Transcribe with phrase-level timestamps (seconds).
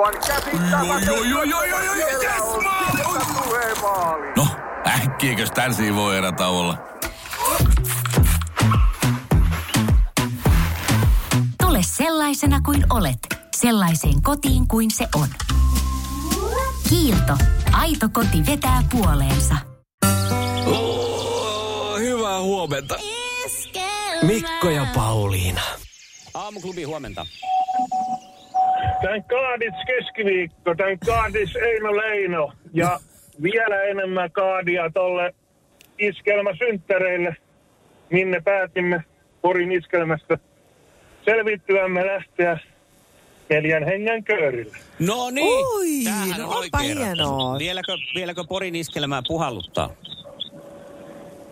[0.00, 1.12] Aivan käsittämätöntä.
[4.36, 4.46] No,
[4.86, 6.78] äkkiäkös tän voi erä olla?
[11.62, 13.18] Tule sellaisena kuin olet,
[13.56, 15.28] sellaiseen kotiin kuin se on.
[16.88, 17.36] Kiilto.
[17.72, 19.54] Aito koti vetää puoleensa.
[20.66, 22.94] Oh, hyvää huomenta.
[24.22, 25.62] Mikko ja Pauliina.
[26.34, 27.26] Aamuklubi huomenta.
[29.02, 33.00] Tän kaadits keskiviikko, tän kaadis Eino Leino ja
[33.42, 35.34] vielä enemmän kaadia tolle
[35.98, 37.36] iskelmä synttäreille,
[38.10, 39.04] minne päätimme
[39.42, 40.38] Porin iskelmästä
[41.24, 42.58] selvittyämme lähteä
[43.50, 44.76] neljän hengen köörille.
[44.98, 47.58] No niin, Oi, tämähän no on onpa hienoa.
[47.58, 49.90] Vieläkö, vieläkö Porin iskelmää puhalluttaa?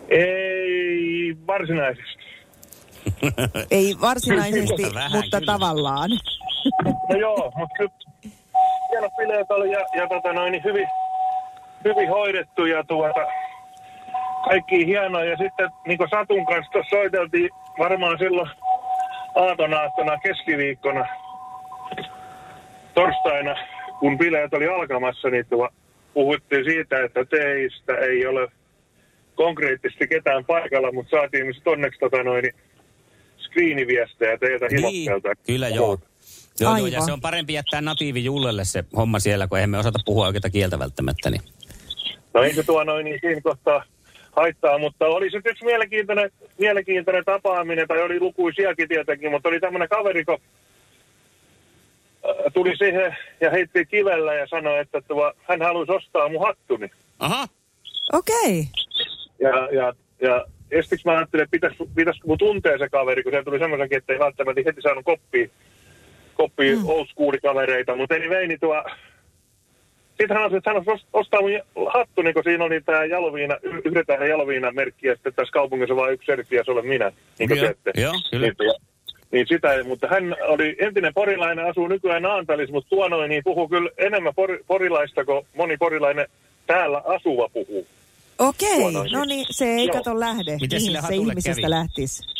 [0.09, 2.19] Ei varsinaisesti.
[3.71, 6.09] Ei varsinaisesti, mutta tavallaan.
[7.09, 7.91] No joo, mutta kyllä
[8.91, 10.87] hienot bileet oli ja, ja tota noin, niin hyvin,
[11.85, 13.27] hyvin hoidettu ja tuota,
[14.49, 15.23] kaikki hienoa.
[15.23, 18.49] Ja sitten niin kuin Satun kanssa tuossa soiteltiin varmaan silloin
[19.35, 21.05] aatonaattona keskiviikkona
[22.93, 23.55] torstaina,
[23.99, 25.69] kun bileet oli alkamassa, niin tuo,
[26.13, 28.47] puhuttiin siitä, että teistä ei ole
[29.35, 32.55] konkreettisesti ketään paikalla, mutta saatiin myös onneksi tota noin, niin
[33.37, 34.65] screeniviestejä teiltä.
[34.71, 35.11] Niin,
[35.45, 35.97] kyllä joo.
[36.59, 39.99] Joo, joo, ja se on parempi jättää natiivi Jullelle se homma siellä, kun emme osata
[40.05, 41.29] puhua oikeita kieltä välttämättä.
[41.29, 41.41] Niin.
[42.33, 43.83] No ei se tuo noin niin siinä kohtaa
[44.31, 49.89] haittaa, mutta oli se yksi mielenkiintoinen, mielenkiintoinen tapaaminen, tai oli lukuisiakin tietenkin, mutta oli tämmöinen
[49.89, 50.37] kaveri, kun
[52.29, 56.89] äh, tuli siihen ja heitti kivellä ja sanoi, että tuo, hän haluaisi ostaa mun hattuni.
[57.19, 57.47] Aha,
[58.13, 58.67] Okei.
[59.39, 63.43] Ja, ja, ja estiksi mä ajattelin, että pitäis, pitäisikö mun tuntee se kaveri, kun se
[63.43, 65.47] tuli semmoisenkin, että ei välttämättä heti saanut koppia,
[66.39, 66.89] koppia mm.
[66.89, 68.83] old school kavereita, mutta ei veini tuo...
[70.09, 71.51] Sitten hän sanoi, että hän olisi ostaa mun
[71.93, 75.95] hattuni, kun siinä oli tämä jaloviina, y- yhden tähden jaloviina merkki, ja sitten tässä kaupungissa
[75.95, 77.91] vain yksi serkki, ja se olen minä, niin kuin teette.
[78.01, 78.47] joo, kyllä.
[78.47, 78.73] Niin,
[79.31, 83.43] niin sitä, ei- mutta hän oli entinen porilainen, asuu nykyään Naantalis, mutta tuo noin, niin
[83.43, 86.27] puhuu kyllä enemmän por, porilaista kuin moni porilainen
[86.67, 87.87] täällä asuva puhuu.
[88.39, 89.97] Okei, no niin, se ei Joo.
[89.97, 90.57] kato lähde.
[90.61, 91.69] Miten Mihin se ihmisestä kävi?
[91.69, 92.38] lähtisi?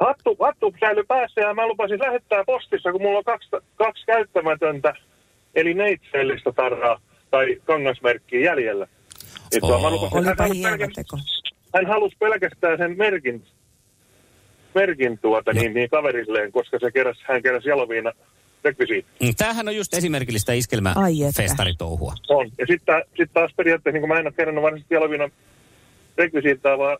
[0.00, 4.94] Hattu, hattu säilyi päässä ja mä lupasin lähettää postissa, kun mulla on kaksi, kaksi käyttämätöntä,
[5.54, 7.00] eli neitsellistä tarraa
[7.30, 8.86] tai kangasmerkkiä jäljellä.
[9.50, 11.16] Niin tuo, mä lupasin, hän, Olipa halusi hieno pelkästään, teko.
[11.74, 13.44] hän halusi pelkästään sen merkin,
[14.74, 18.12] merkin tuota, niin, niin kaverilleen, koska se keräs, hän keräsi jaloviina
[18.64, 19.24] rekvisiitti.
[19.24, 20.68] Mm, tämähän on just esimerkillistä Ai että.
[20.68, 22.14] iskelmäfestaritouhua.
[22.28, 22.50] On.
[22.58, 25.30] Ja sitten sit taas periaatteessa, niin kun mä en ole kerännyt varsinaisesti jaloviina
[26.18, 26.98] rekvisiittaa, vaan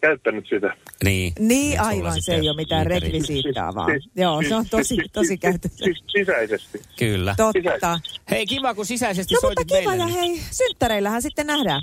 [0.00, 0.76] käyttänyt sitä.
[1.04, 3.90] Niin, Niin sulla aivan, se ei ole mitään niitä rekvisiittaa vaan.
[3.90, 5.84] Siis- Joo, se siis- on tosi, siis- tosi siis- käytössä.
[5.84, 6.82] Siis sisäisesti.
[6.98, 7.34] Kyllä.
[7.36, 8.00] Totta.
[8.30, 10.12] Hei, kiva kun sisäisesti No mutta soitit kiva meille.
[10.12, 11.82] ja niin- hei, synttäreillähän sitten nähdään.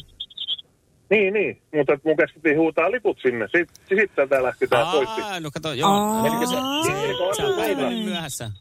[1.10, 1.62] Niin, niin.
[1.76, 3.46] Mutta mun käskettiin huutaa liput sinne.
[3.56, 5.22] Sitten sit tätä lähti tää pointti.
[5.22, 5.90] Aa, no kato, joo.
[5.90, 6.28] Aa.
[6.28, 7.34] Elikkä se, se, Aa.
[7.38, 8.52] sä oot aivan myöhässä.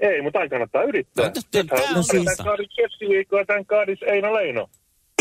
[0.00, 1.26] Ei, mutta aina kannattaa yrittää.
[1.26, 2.12] No, tää on Nythän totta.
[2.36, 4.68] Tämän kaadis keskiviikkoa, tämän kaadis Eino Leino.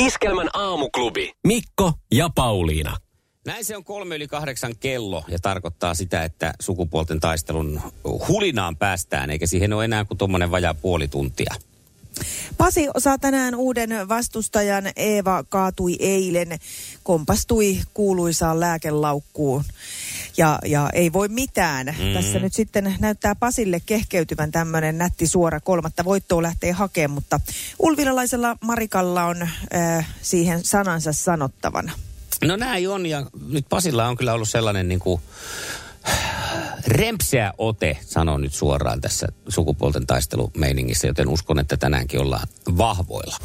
[0.01, 1.31] Iskelmän aamuklubi.
[1.47, 2.97] Mikko ja Pauliina.
[3.45, 7.81] Näin se on kolme yli kahdeksan kello ja tarkoittaa sitä, että sukupuolten taistelun
[8.28, 11.56] hulinaan päästään, eikä siihen ole enää kuin tuommoinen vajaa puoli tuntia.
[12.57, 14.83] Pasi saa tänään uuden vastustajan.
[14.95, 16.59] Eeva kaatui eilen,
[17.03, 19.63] kompastui kuuluisaan lääkelaukkuun.
[20.38, 21.88] Ja, ja ei voi mitään.
[21.88, 22.13] Mm.
[22.13, 27.39] Tässä nyt sitten näyttää Pasille kehkeytyvän tämmöinen nätti suora kolmatta voittoa lähtee hakemaan, mutta
[27.79, 31.91] ulvilalaisella Marikalla on äh, siihen sanansa sanottavana.
[32.44, 35.22] No näin on ja nyt Pasilla on kyllä ollut sellainen niin kuin
[36.88, 42.47] rempseä ote, sanon nyt suoraan tässä sukupuolten taistelumeiningissä, joten uskon, että tänäänkin ollaan
[42.78, 43.38] vahvoilla.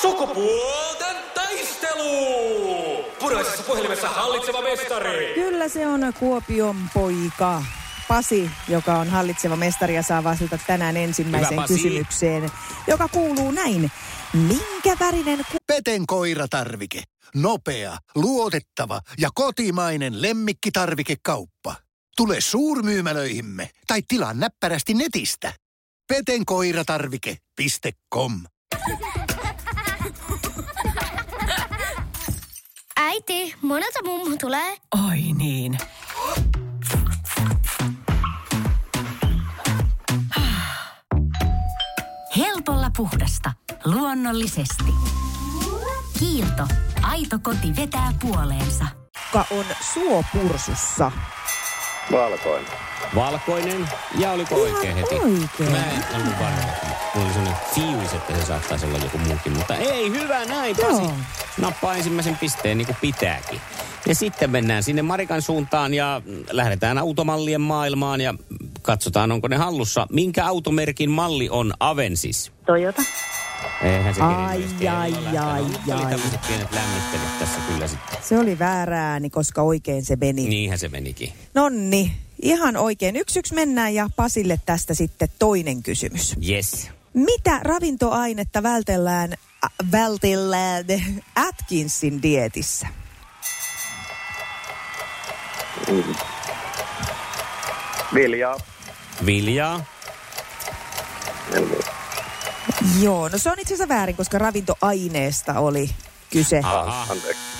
[0.00, 3.04] Sukupuolten taistelu!
[3.20, 5.32] Puraisessa puhelimessa hallitseva mestari.
[5.34, 7.62] Kyllä se on Kuopion poika.
[8.08, 12.50] Pasi, joka on hallitseva mestari ja saa vastata tänään ensimmäiseen kysymykseen,
[12.86, 13.90] joka kuuluu näin.
[14.32, 17.02] Minkä värinen ku- Peten koiratarvike.
[17.34, 21.74] Nopea, luotettava ja kotimainen lemmikkitarvikekauppa.
[22.16, 25.52] Tule suurmyymälöihimme tai tilaa näppärästi netistä.
[26.08, 28.42] petenkoiratarvike.com
[32.96, 34.76] Äiti, monelta mummu tulee?
[35.08, 35.78] Oi niin.
[42.36, 43.52] Helpolla puhdasta.
[43.84, 44.84] Luonnollisesti.
[46.18, 46.62] Kiilto.
[47.02, 48.84] Aito koti vetää puoleensa.
[49.32, 49.64] kuka on
[49.94, 51.12] suopursussa?
[52.12, 52.66] Valkoinen.
[53.14, 53.88] Valkoinen.
[54.18, 55.14] Ja oliko oikein heti?
[55.14, 55.70] oikein.
[55.70, 56.62] Mä en ollut varma.
[57.14, 59.52] Mulla oli sellainen fiilis, että se saattaisi olla joku muukin.
[59.52, 61.02] Mutta ei, hyvä näin, Pasi.
[61.58, 63.60] Nappaa ensimmäisen pisteen niin kuin pitääkin.
[64.06, 68.34] Ja sitten mennään sinne Marikan suuntaan ja lähdetään automallien maailmaan ja
[68.82, 70.06] katsotaan, onko ne hallussa.
[70.10, 72.52] Minkä automerkin malli on Avensis?
[72.66, 73.02] Toyota.
[73.82, 76.10] Eihän se Ai, ai, ai, ai.
[76.10, 78.18] tämmöiset pienet lämmittelyt tässä kyllä sitten.
[78.22, 80.48] Se oli väärä ääni, koska oikein se meni.
[80.48, 81.32] Niinhän se menikin.
[81.54, 83.16] Nonni, ihan oikein.
[83.16, 86.34] Yksi yksi mennään ja Pasille tästä sitten toinen kysymys.
[86.48, 86.88] Yes.
[87.14, 90.84] Mitä ravintoainetta vältellään, ä, vältellään
[91.48, 92.86] Atkinsin dietissä?
[98.14, 98.56] Viljaa.
[99.26, 99.84] Viljaa.
[103.00, 105.90] Joo, no se on itse asiassa väärin, koska ravintoaineesta oli
[106.30, 106.60] kyse.
[106.64, 107.06] Aha.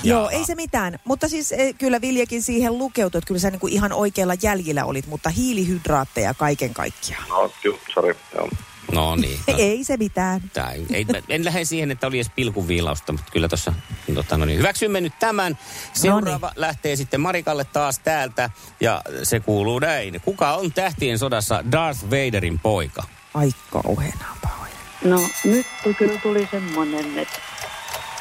[0.02, 0.98] Joo, ei se mitään.
[1.04, 5.06] Mutta siis eh, kyllä Viljakin siihen lukeutui, että kyllä sä niinku ihan oikealla jäljellä olit,
[5.06, 7.28] mutta hiilihydraatteja kaiken kaikkiaan.
[7.28, 8.16] No, juu, sori.
[8.34, 8.48] Joo.
[8.92, 9.40] No niin.
[9.48, 10.40] No, Ei se mitään.
[10.52, 13.72] tää, ei, mä- en lähde siihen, että oli edes pilkun viilausta, mutta kyllä tuossa,
[14.14, 15.58] tota, no niin, hyväksymme nyt tämän.
[15.92, 20.20] Seuraava lähtee sitten Marikalle taas täältä ja se kuuluu näin.
[20.24, 23.02] Kuka on tähtien sodassa Darth Vaderin poika?
[23.34, 24.24] Ai kauheena.
[25.04, 25.66] No nyt
[25.98, 27.38] kyllä tuli semmonen, että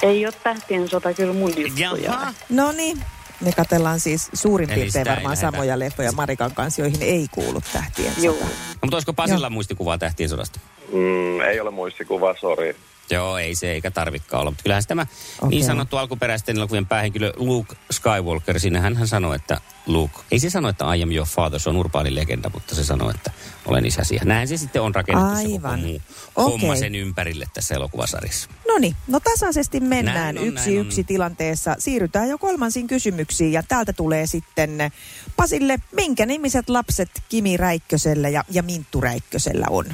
[0.01, 2.33] ei ole tähtien sota kyllä mun juttuja.
[2.49, 2.97] No niin,
[3.41, 8.13] me katellaan siis suurin Eli piirtein varmaan samoja leffoja Marikan kanssa, joihin ei kuulu tähtien
[8.21, 8.33] Joo.
[8.33, 8.45] sota.
[8.45, 8.51] No,
[8.81, 10.59] mutta olisiko Pasilla muistikuvaa tähtien sodasta?
[10.93, 12.75] Mm, ei ole muistikuvaa, sori.
[13.11, 14.51] Joo, ei se eikä tarvikaan olla.
[14.51, 15.01] Mutta kyllähän se tämä
[15.41, 15.49] Okei.
[15.49, 20.69] niin sanottu alkuperäisten elokuvien päähenkilö Luke Skywalker, siinä hän sanoi, että Luke, ei se sano,
[20.69, 23.31] että I am your father, se on urbaani legenda, mutta se sanoi, että
[23.65, 24.15] olen isäsi.
[24.15, 25.79] Ja näin se sitten on rakennettu se Aivan.
[25.79, 26.01] muu
[26.35, 26.51] Okei.
[26.51, 28.49] homma sen ympärille tässä elokuvasarjassa.
[28.67, 30.85] No niin, no tasaisesti mennään Näin on, yksi näin on.
[30.85, 31.75] yksi tilanteessa.
[31.79, 34.91] Siirrytään jo kolmansiin kysymyksiin ja täältä tulee sitten
[35.35, 39.85] Pasille, minkä nimiset lapset Kimi Räikkösellä ja, ja Minttu Räikkösellä on?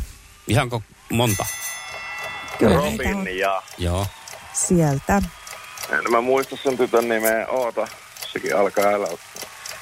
[0.48, 1.46] Ihanko monta?
[2.60, 3.62] Kyllä Robin ja...
[3.78, 4.08] Joo.
[4.54, 5.22] sieltä.
[5.92, 7.48] En mä muista sen tytön nimeä.
[7.48, 7.88] Oota,
[8.34, 9.08] sekin alkaa älä.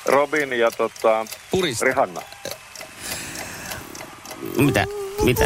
[0.05, 1.25] Robin ja tota...
[1.51, 1.85] Purista.
[1.85, 2.21] Rihanna.
[4.57, 4.85] Mitä?
[5.23, 5.45] Mitä?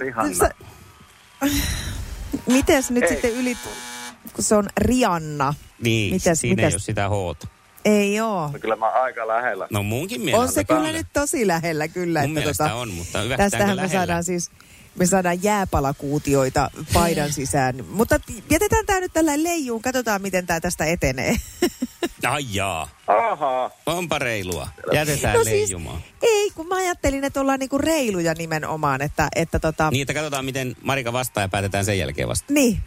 [0.00, 0.34] Rihanna.
[0.34, 0.54] Sä-
[2.46, 3.08] Mites nyt Ei.
[3.08, 3.56] sitten yli,
[4.32, 5.54] kun se on Rianna?
[5.82, 7.46] Niin, Mitäs- siinä mitäs- ei ole sitä hoota.
[7.84, 8.50] Ei oo.
[8.52, 9.66] No kyllä mä oon aika lähellä.
[9.70, 10.42] No munkin mielestä.
[10.42, 12.20] On se kyllä nyt tosi lähellä kyllä.
[12.20, 13.92] Mun että mielestä on, mutta Tästähän me lähellä?
[13.92, 14.50] saadaan siis
[14.98, 17.84] me saadaan jääpalakuutioita paidan sisään.
[17.88, 21.36] Mutta jätetään tämä nyt tällä leijuun, katsotaan miten tämä tästä etenee.
[22.28, 22.88] Ai jaa.
[23.06, 23.70] Ahaa.
[23.86, 24.68] Onpa reilua.
[24.92, 26.00] Jätetään No siis- leijumaan.
[26.22, 30.44] Ei, kun mä ajattelin, että ollaan niinku reiluja nimenomaan, että, että tota, Niin, että katsotaan,
[30.44, 32.52] miten Marika vastaa ja päätetään sen jälkeen vasta.
[32.52, 32.80] niin,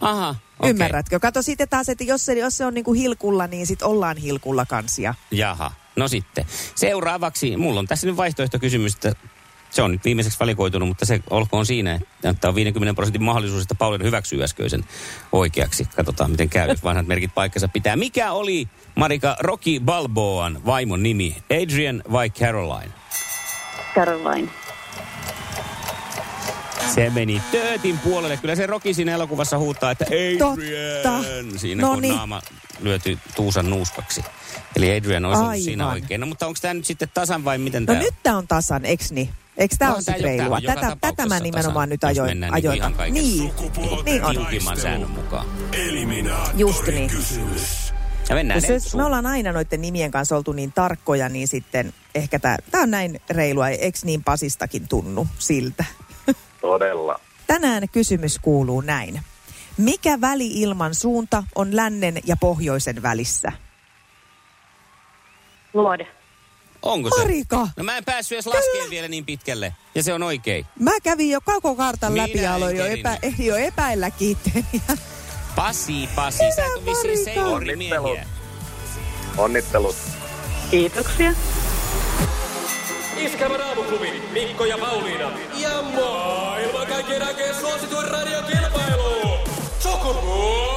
[0.00, 0.70] Aha, okay.
[0.70, 1.20] ymmärrätkö?
[1.20, 4.66] Kato sitten taas, että jos se, jos se on niinku hilkulla, niin sit ollaan hilkulla
[4.66, 5.14] kansia.
[5.30, 6.44] Jaha, no sitten.
[6.74, 9.14] Seuraavaksi, mulla on tässä nyt vaihtoehtokysymys, että
[9.74, 13.74] se on nyt viimeiseksi valikoitunut, mutta se olkoon siinä, että on 50 prosentin mahdollisuus, että
[13.74, 14.84] Pauliina hyväksyy äskeisen
[15.32, 15.84] oikeaksi.
[15.96, 17.96] Katsotaan, miten käy, jos vanhat merkit paikkansa pitää.
[17.96, 21.36] Mikä oli Marika Rocky Balboan vaimon nimi?
[21.62, 22.92] Adrian vai Caroline?
[23.94, 24.48] Caroline.
[26.94, 28.36] Se meni töötin puolelle.
[28.36, 30.38] Kyllä se Rocky siinä elokuvassa huutaa, että Adrian!
[31.02, 31.58] Totta.
[31.58, 32.14] Siinä No kun niin.
[32.14, 32.42] naama
[32.80, 34.24] lyöty Tuusan nuuskaksi.
[34.76, 36.02] Eli Adrian olisi ollut siinä Aivan.
[36.02, 36.20] oikein.
[36.20, 38.84] No, mutta onko tämä nyt sitten tasan vai miten No tämä nyt tämä on tasan,
[38.84, 39.30] eks niin?
[39.56, 40.60] Eikö tämä No, ole sitten reilua?
[40.60, 42.40] Tätä, tätä mä nimenomaan nyt ajoin.
[42.40, 42.76] niinku ajoin.
[42.76, 43.52] ihan kaikessa niin,
[44.04, 44.34] niin on.
[44.36, 45.46] tiukimman säännön mukaan?
[46.56, 47.10] Just niin.
[48.28, 49.00] Ja mennään jos Entsuun.
[49.02, 53.20] me ollaan aina noiden nimien kanssa oltu niin tarkkoja, niin sitten ehkä tämä on näin
[53.30, 53.68] reilua.
[53.68, 55.84] Eikö niin Pasistakin tunnu siltä?
[56.60, 57.20] Todella.
[57.46, 59.20] Tänään kysymys kuuluu näin.
[59.78, 63.52] Mikä väli-ilman suunta on lännen ja pohjoisen välissä?
[65.74, 66.06] Luode.
[66.84, 67.20] Onko se?
[67.20, 67.68] Marika!
[67.76, 69.74] No mä en päässyt edes laskemaan vielä niin pitkälle.
[69.94, 70.66] Ja se on oikein.
[70.78, 74.82] Mä kävin jo koko kartan Minä läpi ja aloin jo, epä, jo epäilläkin itseäni.
[75.56, 76.38] Pasi, Pasi.
[76.56, 78.26] Sä et ole vissiin seilurimiehiä.
[79.36, 79.96] Onnittelut.
[80.70, 81.32] Kiitoksia.
[83.16, 85.30] Iskelmän aamuklubi, Mikko ja Pauliina.
[85.56, 89.38] Ja maailman kaikkien aikeen suosituen radiokilpailu.
[89.78, 90.73] Sukupuolten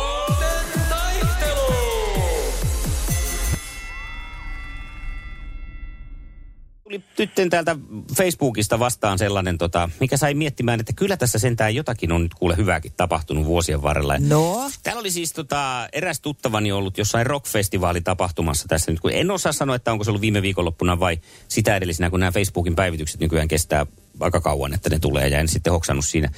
[6.88, 7.75] Tuli tytten täältä
[8.17, 12.58] Facebookista vastaan sellainen, tota, mikä sai miettimään, että kyllä tässä sentään jotakin on nyt kuule
[12.58, 14.15] hyvääkin tapahtunut vuosien varrella.
[14.20, 19.51] No, Täällä oli siis tota, eräs tuttavani ollut jossain rockfestivaalitapahtumassa tässä nyt, kun en osaa
[19.51, 23.48] sanoa, että onko se ollut viime viikonloppuna vai sitä edellisenä, kun nämä Facebookin päivitykset nykyään
[23.48, 23.86] kestää
[24.20, 26.32] aika kauan, että ne tulee ja en sitten hoksannut siinä.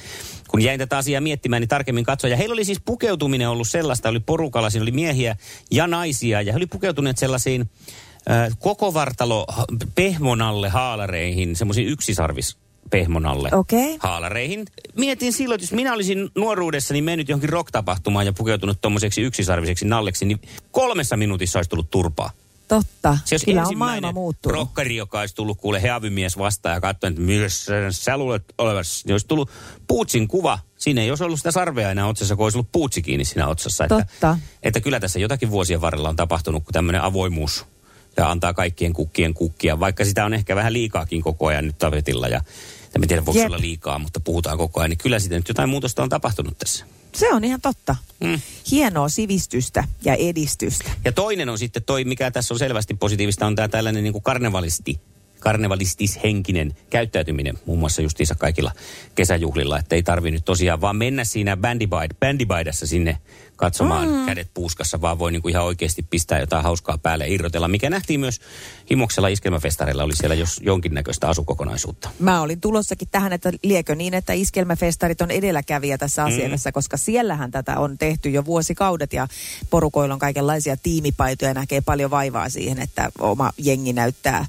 [0.48, 2.30] Kun jäin tätä asiaa miettimään, niin tarkemmin katsoin.
[2.30, 5.36] Ja heillä oli siis pukeutuminen ollut sellaista, oli porukalla, siinä oli miehiä
[5.70, 7.70] ja naisia ja he oli pukeutuneet sellaisiin
[8.58, 9.46] koko vartalo
[9.94, 12.56] pehmonalle haalareihin, semmoisiin yksisarvis
[12.90, 13.96] pehmonalle Okei.
[14.00, 14.66] haalareihin.
[14.96, 20.24] Mietin silloin, että jos minä olisin nuoruudessani mennyt johonkin rock-tapahtumaan ja pukeutunut tommoseksi yksisarviseksi nalleksi,
[20.24, 22.30] niin kolmessa minuutissa olisi tullut turpaa.
[22.68, 23.18] Totta.
[23.24, 24.58] Se olisi Kyllä on ensimmäinen maailma muuttunut.
[24.58, 29.06] rokkari, joka olisi tullut kuule heavymies vastaan ja katsoi, että myös sä luulet olevasi.
[29.06, 29.50] Niin olisi tullut
[29.86, 30.58] puutsin kuva.
[30.76, 33.84] Siinä ei olisi ollut sitä sarvea enää otsassa, kun olisi ollut puutsi kiinni siinä otsassa.
[33.84, 34.38] Että, Totta.
[34.62, 37.66] että kyllä tässä jotakin vuosien varrella on tapahtunut, kun tämmöinen avoimuus
[38.16, 42.28] ja antaa kaikkien kukkien kukkia, vaikka sitä on ehkä vähän liikaakin koko ajan nyt tapetilla
[42.28, 42.40] ja
[42.96, 43.46] en tiedä voiko Jep.
[43.46, 46.84] olla liikaa, mutta puhutaan koko ajan, niin kyllä sitten nyt jotain muutosta on tapahtunut tässä.
[47.14, 47.96] Se on ihan totta.
[48.20, 48.40] Mm.
[48.70, 50.90] Hienoa sivistystä ja edistystä.
[51.04, 54.22] Ja toinen on sitten toi, mikä tässä on selvästi positiivista, on tämä tällainen niin kuin
[54.22, 55.00] karnevalisti,
[55.40, 58.72] karnevalistishenkinen käyttäytyminen, muun muassa justiinsa kaikilla
[59.14, 63.18] kesäjuhlilla, että ei tarvi nyt tosiaan vaan mennä siinä bändibaid, bändibaidassa sinne
[63.60, 64.26] katsomaan mm.
[64.26, 67.90] kädet puuskassa, vaan voi niin kuin ihan oikeasti pistää jotain hauskaa päälle ja irrotella, mikä
[67.90, 68.40] nähtiin myös
[68.90, 72.10] Himoksella iskelmäfestareilla, oli siellä jos jonkinnäköistä asukokonaisuutta.
[72.18, 77.50] Mä olin tulossakin tähän, että liekö niin, että iskelmäfestarit on edelläkävijä tässä asiassa, koska siellähän
[77.50, 79.28] tätä on tehty jo vuosikaudet ja
[79.70, 84.46] porukoilla on kaikenlaisia tiimipaitoja ja näkee paljon vaivaa siihen, että oma jengi näyttää,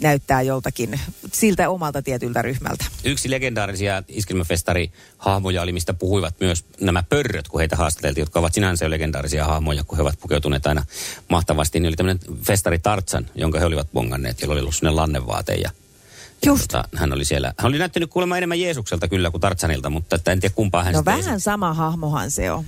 [0.00, 1.00] näyttää joltakin
[1.32, 2.84] siltä omalta tietyltä ryhmältä.
[3.04, 8.84] Yksi legendaarisia iskelmäfestari-hahmoja oli, mistä puhuivat myös nämä pörröt, kun heitä haastateltiin, jotka ovat sinänsä
[8.84, 10.84] jo legendaarisia hahmoja, kun he ovat pukeutuneet aina
[11.28, 11.80] mahtavasti.
[11.80, 15.70] Niin oli tämmöinen festari Tartsan, jonka he olivat bonganneet, jolla oli ollut sellainen lannevaate ja
[16.46, 16.62] Just.
[16.62, 20.32] Tota, hän oli siellä, hän oli näyttänyt kuulemma enemmän Jeesukselta kyllä kuin Tartsanilta, mutta että
[20.32, 22.64] en tiedä kumpaa hän No vähän sama hahmohan se on.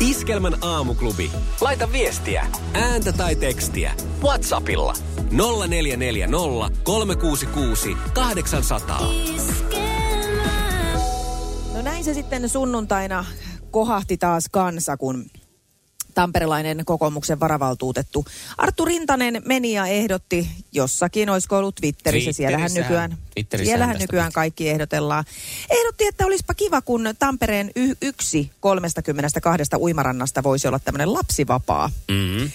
[0.00, 1.30] Iskelmän aamuklubi.
[1.60, 3.94] Laita viestiä, ääntä tai tekstiä.
[4.22, 4.94] Whatsappilla
[5.30, 9.00] 0440 366 800.
[11.74, 13.24] No näin se sitten sunnuntaina
[13.74, 15.26] kohahti taas kansa, kun
[16.14, 18.24] tamperelainen kokoomuksen varavaltuutettu
[18.58, 23.18] Arttu Rintanen meni ja ehdotti jossakin, olisiko ollut Twitterissä, siellähän nykyään,
[23.64, 25.24] siellähän nykyään kaikki ehdotellaan.
[25.70, 31.90] Ehdotti, että olisipa kiva, kun Tampereen y- yksi 32 uimarannasta voisi olla tämmöinen lapsivapaa.
[32.08, 32.50] Mm-hmm.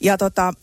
[0.00, 0.54] Ja tota,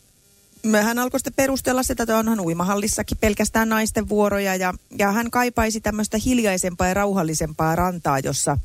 [0.84, 5.82] hän alkoi sitten perustella sitä, että onhan uimahallissakin pelkästään naisten vuoroja ja, ja hän kaipaisi
[5.82, 8.58] tämmöistä hiljaisempaa ja rauhallisempaa rantaa, jossa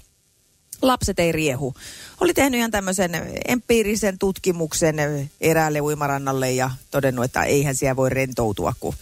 [0.83, 1.75] lapset ei riehu.
[2.21, 3.11] Oli tehnyt ihan tämmöisen
[3.49, 4.97] empiirisen tutkimuksen
[5.41, 8.95] eräälle uimarannalle ja todennut, että eihän siellä voi rentoutua, kun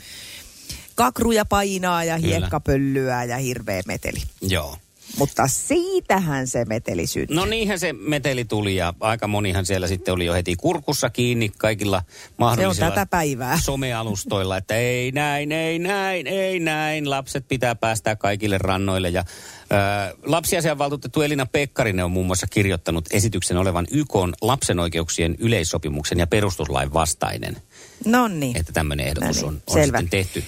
[0.94, 4.22] kakruja painaa ja hiekkapöllyä ja hirveä meteli.
[4.40, 4.76] Joo.
[5.18, 7.36] Mutta siitähän se meteli syntyi.
[7.36, 11.48] No niinhän se meteli tuli ja aika monihan siellä sitten oli jo heti kurkussa kiinni
[11.58, 12.02] kaikilla
[12.38, 13.58] mahdollisilla tätä päivää.
[13.64, 17.10] somealustoilla, että ei näin, ei näin, ei näin.
[17.10, 19.24] Lapset pitää päästää kaikille rannoille ja
[19.70, 26.26] ää, lapsiasianvaltuutettu Elina Pekkarinen on muun muassa kirjoittanut esityksen olevan YK lapsen oikeuksien yleissopimuksen ja
[26.26, 27.56] perustuslain vastainen,
[28.04, 28.56] No niin.
[28.56, 29.98] että tämmöinen ehdotus No niin, on, on selvä.
[30.00, 30.44] sitten tehty.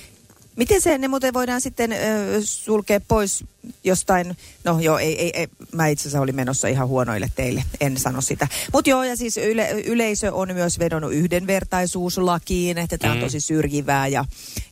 [0.61, 1.97] Miten se ne muuten voidaan sitten ö,
[2.45, 3.45] sulkea pois
[3.85, 7.99] jostain, no joo, ei, ei, ei mä itse asiassa olin menossa ihan huonoille teille, en
[7.99, 8.49] sano sitä.
[8.73, 13.25] Mutta joo, ja siis yle, yleisö on myös vedonnut yhdenvertaisuuslakiin, että tämä on Mm.
[13.25, 14.25] tosi syrjivää ja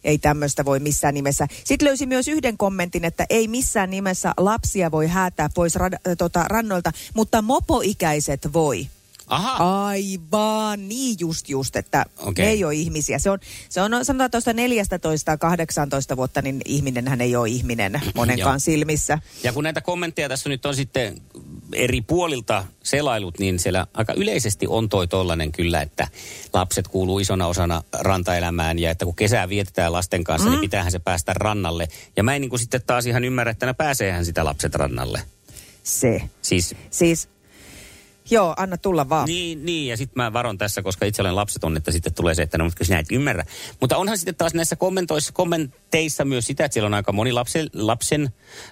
[0.05, 1.47] ei tämmöistä voi missään nimessä.
[1.65, 6.17] Sitten löysi myös yhden kommentin, että ei missään nimessä lapsia voi häätää pois rad, ö,
[6.17, 8.87] tota, rannoilta, mutta mopoikäiset voi.
[9.29, 12.45] Aha, Aivan, niin just just, että okay.
[12.45, 13.19] ne ei ole ihmisiä.
[13.19, 14.53] Se on, se on no, sanotaan tuosta
[16.13, 19.19] 14-18 vuotta, niin ihminenhän ei ole ihminen monenkaan silmissä.
[19.43, 21.23] Ja kun näitä kommentteja tässä nyt on sitten
[21.73, 26.09] eri puolilta selailut, niin siellä aika yleisesti on toi tollanen kyllä, että
[26.53, 30.51] lapset kuuluu isona osana rantaelämään ja että kun kesää vietetään lasten kanssa, mm.
[30.51, 31.89] niin pitäähän se päästä rannalle.
[32.17, 35.23] Ja mä en niin kuin sitten taas ihan ymmärrä, että ne pääseehän sitä lapset rannalle.
[35.83, 36.23] Se.
[36.43, 37.29] Siis Siis,
[38.31, 39.27] joo, anna tulla vaan.
[39.27, 42.43] Niin, niin ja sitten mä varon tässä, koska itse olen lapseton, että sitten tulee se,
[42.43, 43.45] että no, mutta sinä et ymmärrä.
[43.81, 47.67] Mutta onhan sitten taas näissä kommentoissa, kommenteissa myös sitä, että siellä on aika moni lapse,
[47.75, 48.31] lapsen,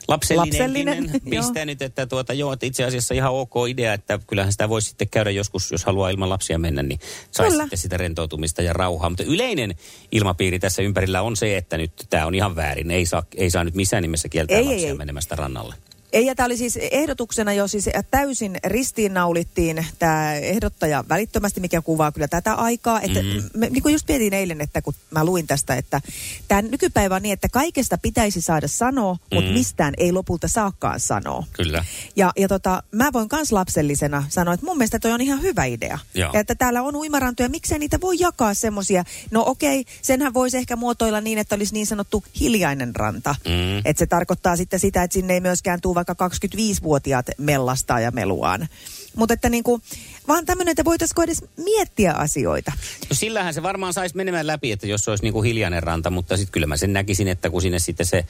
[0.09, 4.69] lapsellinenkin Lapsellinen, pistänyt, että tuota, joo, että itse asiassa ihan ok idea, että kyllähän sitä
[4.69, 7.65] voisi sitten käydä joskus, jos haluaa ilman lapsia mennä, niin saisi Kyllä.
[7.65, 9.11] sitten sitä rentoutumista ja rauhaa.
[9.11, 9.75] Mutta yleinen
[10.13, 12.91] ilmapiiri tässä ympärillä on se, että nyt tämä on ihan väärin.
[12.91, 14.97] Ei saa, ei saa nyt missään nimessä kieltää Ei, ei, lapsia ei.
[14.97, 15.75] menemästä rannalle.
[16.17, 22.13] Ei, ja tämä oli siis ehdotuksena jo siis täysin ristiinnaulittiin tämä ehdottaja välittömästi, mikä kuvaa
[22.13, 23.01] kyllä tätä aikaa.
[23.01, 23.43] Että mm.
[23.55, 26.01] me, niin kuin just mietin eilen, että kun mä luin tästä, että
[26.49, 29.35] tämä nykypäivä on niin, että kaikesta pitäisi saada sanoa, mm.
[29.35, 31.45] mutta mistään ei lopulta saakaan sanoa.
[31.53, 31.85] Kyllä.
[32.17, 35.65] Ja, ja tota, mä voin kans lapsellisena sanoa, että mun mielestä toi on ihan hyvä
[35.65, 35.99] idea.
[36.15, 36.31] Joo.
[36.33, 39.05] Ja että täällä on uimarantoja, miksei niitä voi jakaa semmosia.
[39.31, 43.35] No okei, senhän voisi ehkä muotoilla niin, että olisi niin sanottu hiljainen ranta.
[43.45, 43.79] Mm.
[43.79, 48.11] Että se tarkoittaa sitten sitä, että sinne ei myöskään tule vaikka vaikka 25-vuotiaat mellastaa ja
[48.11, 48.69] meluaan.
[49.17, 49.83] Mutta että niin kuin,
[50.29, 52.73] vaan tämmöinen, että voitaisiko edes miettiä asioita.
[53.11, 56.11] No sillähän se varmaan saisi menemään läpi, että jos se olisi niin kuin hiljainen ranta,
[56.11, 58.25] mutta sitten kyllä mä sen näkisin, että kun sinne sitten se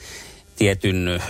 [0.57, 1.23] tietyn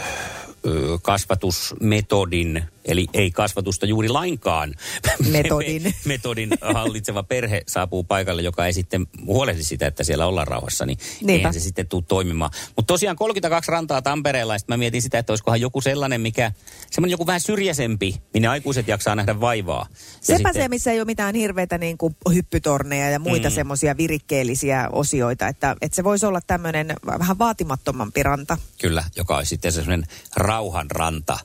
[1.03, 4.75] kasvatusmetodin, eli ei kasvatusta juuri lainkaan,
[5.31, 5.95] Metodin.
[6.05, 10.99] metodin hallitseva perhe saapuu paikalle, joka ei sitten huolehdi sitä, että siellä ollaan rauhassa, niin
[11.21, 11.33] Niinpä.
[11.33, 12.50] eihän se sitten tule toimimaan.
[12.76, 16.52] Mutta tosiaan 32 rantaa Tampereella, ja mä mietin sitä, että olisikohan joku sellainen, mikä,
[16.90, 19.87] semmoinen joku vähän syrjäisempi, minne aikuiset jaksaa nähdä vaivaa.
[19.90, 23.55] Ja Sepä sitten- se, missä ei ole mitään hirveitä niin kuin hyppytorneja ja muita mm.
[23.55, 25.49] semmoisia virikkeellisiä osioita.
[25.49, 28.59] Että, että se voisi olla tämmöinen vähän vaatimattomampi ranta.
[28.81, 31.38] Kyllä, joka olisi sitten semmoinen rauhan ranta.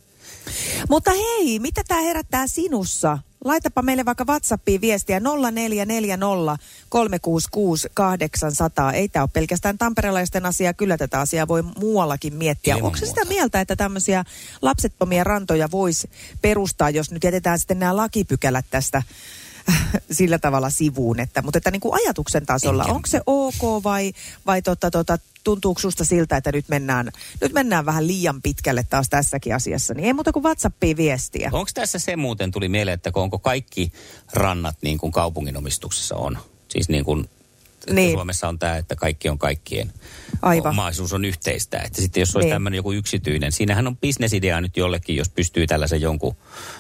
[0.90, 3.18] Mutta hei, mitä tämä herättää sinussa?
[3.46, 6.58] Laitapa meille vaikka WhatsAppiin viestiä 0440
[6.90, 8.94] 366 800.
[8.94, 12.76] Ei tämä ole pelkästään tamperelaisten asia, kyllä tätä asiaa voi muuallakin miettiä.
[12.76, 14.24] Ilman Onko se sitä mieltä, että tämmöisiä
[14.62, 16.10] lapsettomia rantoja voisi
[16.42, 19.04] perustaa, jos nyt jätetään sitten nämä lakipykälät tästä
[20.12, 24.14] sillä tavalla sivuun, että, mutta että niin kuin ajatuksen tasolla, Enkä- onko se ok vai,
[24.46, 29.10] vai tota, tota, tuntuuko susta siltä, että nyt mennään, nyt mennään vähän liian pitkälle taas
[29.10, 31.50] tässäkin asiassa, niin ei muuta kuin WhatsAppiin viestiä.
[31.54, 33.92] Onko tässä se muuten tuli mieleen, että onko kaikki
[34.34, 36.38] rannat niin kuin kaupungin omistuksessa on?
[36.68, 37.30] Siis niin kuin
[37.92, 38.12] Niin.
[38.14, 39.94] Suomessa on tämä, että kaikki on kaikkien.
[40.42, 40.72] Aivan.
[40.72, 41.78] Omaisuus on yhteistä.
[41.78, 42.56] Että sitten jos olisi Niin.
[42.56, 46.36] tämmöinen joku yksityinen, siinähän on bisnesidea nyt jollekin, jos pystyy tällaisen jonkun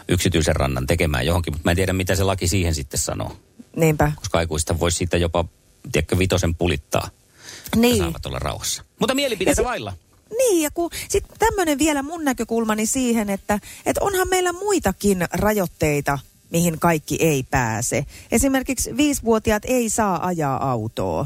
[0.10, 1.54] yksityisen rannan tekemään johonkin.
[1.54, 3.38] Mutta mä en tiedä, mitä se laki siihen sitten sanoo.
[3.76, 4.12] Niinpä.
[4.16, 5.46] Koska aikuista voisi siitä jopa,
[5.92, 7.10] tiedätkö, vitosen pulittaa.
[7.76, 7.98] Niin.
[7.98, 8.84] saavat olla rauhassa.
[9.00, 9.94] Mutta mielipiteitä vailla.
[10.38, 16.20] Niin, ja kun sitten tämmöinen vielä mun näkökulmani siihen, että, että onhan meillä muitakin rajoitteita,
[16.50, 18.06] mihin kaikki ei pääse.
[18.32, 21.26] Esimerkiksi viisivuotiaat ei saa ajaa autoa.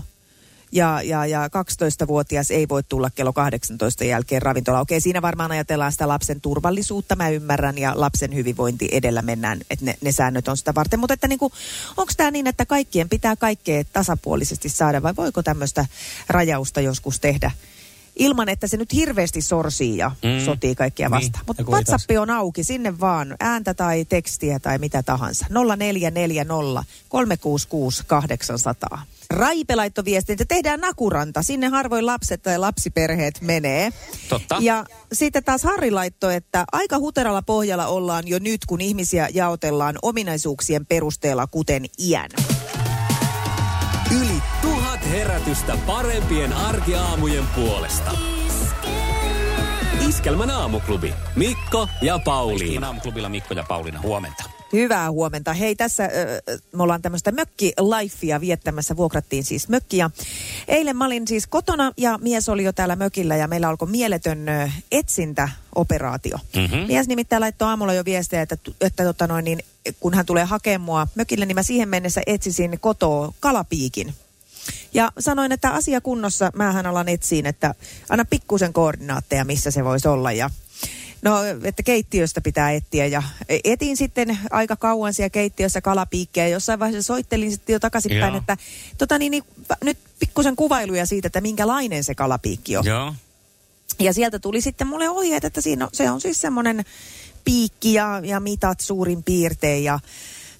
[0.72, 4.80] Ja, ja, ja 12-vuotias ei voi tulla kello 18 jälkeen ravintola.
[4.80, 9.86] Okei, siinä varmaan ajatellaan sitä lapsen turvallisuutta, mä ymmärrän, ja lapsen hyvinvointi edellä mennään, että
[9.86, 11.00] ne, ne säännöt on sitä varten.
[11.00, 11.52] Mutta että niinku,
[11.98, 15.86] onko tämä niin, että kaikkien pitää kaikkea tasapuolisesti saada, vai voiko tämmöistä
[16.30, 17.52] rajausta joskus tehdä?
[18.16, 20.46] Ilman, että se nyt hirveästi sorsii ja Mm.
[20.46, 21.44] sotii kaikkia Niin, vastaan.
[21.48, 25.46] Mutta kun ei WhatsApp on auki, sinne vaan ääntä tai tekstiä tai mitä tahansa.
[25.50, 29.02] 0440 366 800.
[29.30, 31.44] Raipe laittoi viestin, että tehdään nakuranta.
[31.44, 33.92] Sinne harvoin lapset tai lapsiperheet menee.
[34.30, 34.58] Totta.
[34.60, 39.96] Ja sitten taas Harri laittoi, että aika huteralla pohjalla ollaan jo nyt, kun ihmisiä jaotellaan
[40.02, 42.30] ominaisuuksien perusteella, kuten iän.
[44.12, 44.42] Yli
[45.16, 48.12] herätystä parempien arkiaamujen puolesta.
[50.10, 51.14] Iskelmän aamuklubi.
[51.36, 52.64] Mikko ja Pauliina.
[52.64, 54.44] Iskelmän aamuklubilla Mikko ja Pauliina, huomenta.
[54.74, 55.54] Hyvää huomenta.
[55.54, 56.12] Hei, tässä äh,
[56.72, 58.98] me ollaan tämmöistä mökki-lifea viettämässä.
[58.98, 60.10] Vuokrattiin siis mökkiä.
[60.68, 64.50] Eilen mä olin siis kotona ja mies oli jo täällä mökillä ja meillä alkoi mieletön
[64.50, 66.38] äh, etsintäoperaatio.
[66.56, 66.88] Mhm.
[66.88, 69.60] Mies nimittäin laittoi aamulla jo viestejä, että, että tota noin, niin,
[70.00, 74.14] kun hän tulee hakemaan mua mökille, niin mä siihen mennessä etsisin kotoa kalapiikin.
[74.94, 77.76] Ja sanoin, että asia kunnossa, mähän alan etsiin, että
[78.10, 80.32] anna pikkusen koordinaatteja, missä se voisi olla.
[80.32, 80.50] Ja
[81.22, 83.24] No, että keittiöstä pitää etsiä ja
[83.64, 88.38] etin sitten aika kauan siellä keittiössä kalapiikkiä ja jossain vaiheessa soittelin sitten jo takaisinpäin, Joo.
[88.38, 88.58] että
[88.98, 89.44] tota niin, niin,
[89.84, 92.86] nyt pikkusen kuvailuja siitä, että minkälainen se kalapiikki on.
[92.86, 93.14] Joo.
[94.00, 96.86] Ja sieltä tuli sitten mulle ohjeet, että siinä on, se on siis semmoinen
[97.46, 100.00] piikki ja, ja mitat suurin piirtein ja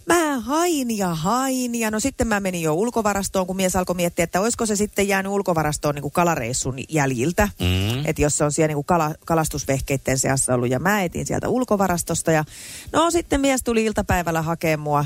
[0.06, 4.24] Mä hain ja hain ja no sitten mä menin jo ulkovarastoon, kun mies alkoi miettiä,
[4.24, 7.50] että olisiko se sitten jäänyt ulkovarastoon niin kuin kalareissun jäljiltä.
[7.60, 8.06] Mm.
[8.06, 11.50] Että jos se on siellä niin kuin kala, kalastusvehkeiden seassa ollut ja mä etin sieltä
[11.50, 12.32] ulkovarastosta.
[12.32, 12.46] Ja
[12.92, 15.06] no sitten mies tuli iltapäivällä hakemaan mua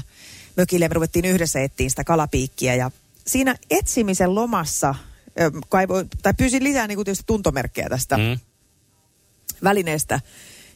[0.55, 2.75] mökille ja me ruvettiin yhdessä etsiä sitä kalapiikkiä.
[2.75, 2.91] Ja
[3.27, 4.95] siinä etsimisen lomassa
[5.41, 8.17] ö, kaivo, tai pyysin lisää niin kuin tietysti tuntomerkkejä tästä.
[8.17, 8.39] Mm.
[9.63, 10.19] välineestä.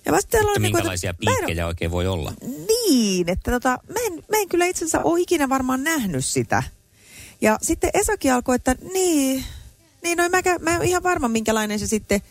[0.06, 2.34] Ja sitten Että aloin niin kuin, minkälaisia että mä en- piikkejä oikein voi olla.
[2.68, 6.64] niin, että tota, mä, en, mä en kyllä itse asiassa ole ikinä varmaan nähnyt sitä.
[7.42, 9.44] Ja sitten Esakin alkoi, että niin,
[10.04, 12.22] niin no mä, mä en ole ihan varma minkälainen se sitten,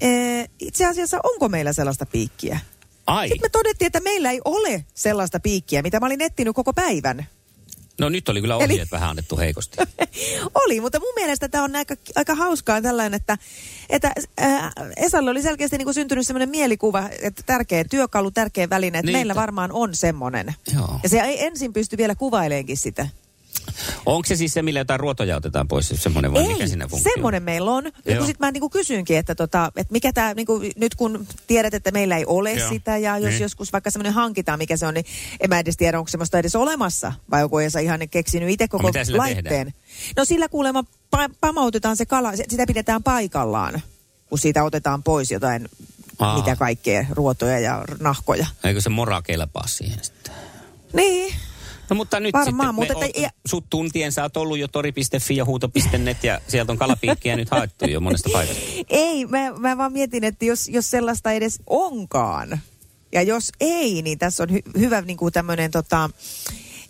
[0.00, 2.60] ee, itse asiassa onko meillä sellaista piikkiä?
[3.06, 6.72] Ai, Sitten me todettiin, että meillä ei ole sellaista piikkiä, mitä mä olin etsinyt koko
[6.72, 7.26] päivän.
[8.00, 9.76] No nyt oli kyllä Eli- ohjeet vähän annettu heikosti.
[10.64, 13.38] oli, mutta mun mielestä tämä on aika, aika hauskaa tällainen, että,
[13.90, 18.98] että ää, Esalle oli selkeästi niin kuin syntynyt semmoinen mielikuva, että tärkeä työkalu, tärkeä väline,
[18.98, 20.54] että Niin, meillä että- varmaan on semmoinen.
[21.02, 23.08] Ja se ei ensin pysty vielä kuvaileenkin sitä.
[24.06, 27.12] Onko se siis se, millä jotain ruotoja otetaan pois, semmoinen vai mikä ei, siinä funktio?
[27.14, 27.84] semmoinen meillä on.
[28.18, 31.90] Kun sit mä niinku kysyinkin, että, tota, että mikä tämä, niinku, nyt kun tiedät, että
[31.90, 32.68] meillä ei ole Joo.
[32.68, 33.42] sitä, ja jos Niin.
[33.42, 35.06] joskus vaikka semmoinen hankitaan, mikä se on, niin
[35.40, 38.90] en mä edes tiedä, onko semmoista edes olemassa, vai onko Esa ihan keksinyt itse koko
[39.04, 39.44] sillä laitteen.
[39.44, 39.72] tehdään?
[40.16, 40.84] No sillä kuulemma
[41.16, 43.82] pa- pamautetaan se kala, sitä pidetään paikallaan,
[44.28, 45.68] kun siitä otetaan pois jotain
[46.18, 46.38] Aa.
[46.38, 48.46] mitä kaikkea, ruotoja ja nahkoja.
[48.64, 50.34] Eikö se mora kelpaa siihen sitten?
[50.92, 51.34] Niin,
[51.90, 54.68] No mutta nyt Varmaan, sitten mutta me että- oot, sut tuntien sä oot ollut jo
[54.68, 58.62] tori.fi ja huuto.net ja sieltä on kalapiikkiä nyt haettu jo monesta paikasta.
[58.90, 62.60] ei, mä, mä vaan mietin, että jos, jos sellaista edes onkaan,
[63.12, 66.10] ja jos ei, niin tässä on hy- hyvä niin kuin tämmöinen tota,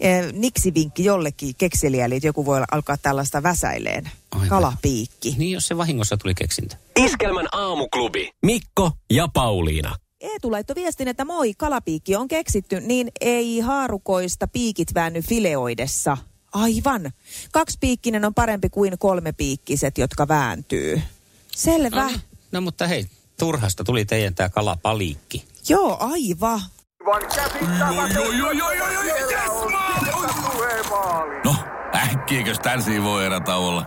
[0.00, 4.10] eh, niksivinkki jollekin kekseliälle, että joku voi alkaa tällaista väsäileen.
[4.30, 4.48] Aivan.
[4.48, 5.34] Kalapiikki.
[5.38, 6.76] Niin jos se vahingossa tuli keksintö.
[7.00, 8.30] Iskelmän aamuklubi.
[8.42, 9.96] Mikko ja Pauliina.
[10.36, 16.16] Eetu laittoi viestin, että moi, kalapiikki on keksitty, niin ei haarukoista piikit väänny fileoidessa.
[16.52, 17.12] Aivan.
[17.52, 21.02] Kaksipiikkinen on parempi kuin kolmepiikkiset, jotka vääntyy.
[21.56, 22.04] Selvä.
[22.04, 22.18] No,
[22.52, 23.06] no mutta hei,
[23.38, 25.44] turhasta tuli teidän tää kalapaliikki.
[25.68, 26.60] Joo, aivan.
[31.44, 31.56] No,
[31.94, 33.86] äkkiäkös tän voi erätauolla?